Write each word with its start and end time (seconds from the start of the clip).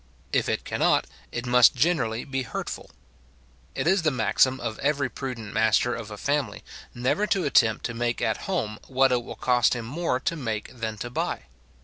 If 0.33 0.49
it 0.49 0.65
cannot, 0.65 1.05
it 1.31 1.45
must 1.45 1.75
generally 1.75 2.23
be 2.25 2.41
hurtful. 2.41 2.89
It 3.75 3.85
is 3.85 4.01
the 4.01 4.09
maxim 4.09 4.59
of 4.59 4.79
every 4.79 5.09
prudent 5.09 5.53
master 5.53 5.93
of 5.93 6.09
a 6.09 6.17
family, 6.17 6.63
never 6.95 7.27
to 7.27 7.45
attempt 7.45 7.85
to 7.85 7.93
make 7.93 8.19
at 8.19 8.37
home 8.49 8.79
what 8.87 9.11
it 9.11 9.23
will 9.23 9.35
cost 9.35 9.75
him 9.75 9.85
more 9.85 10.19
to 10.19 10.35
make 10.35 10.75
than 10.75 10.97
to 10.97 11.11
buy. 11.11 11.41